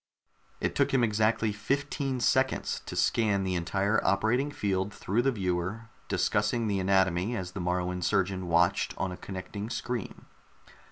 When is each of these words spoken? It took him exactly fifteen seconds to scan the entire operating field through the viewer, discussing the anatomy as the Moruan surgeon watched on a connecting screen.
It 0.59 0.73
took 0.73 0.95
him 0.95 1.03
exactly 1.03 1.51
fifteen 1.51 2.19
seconds 2.21 2.81
to 2.87 2.95
scan 2.95 3.43
the 3.43 3.53
entire 3.53 4.03
operating 4.03 4.49
field 4.49 4.91
through 4.91 5.21
the 5.21 5.31
viewer, 5.31 5.89
discussing 6.07 6.65
the 6.67 6.79
anatomy 6.79 7.37
as 7.37 7.51
the 7.51 7.61
Moruan 7.61 8.01
surgeon 8.01 8.47
watched 8.47 8.95
on 8.97 9.11
a 9.11 9.17
connecting 9.17 9.69
screen. 9.69 10.25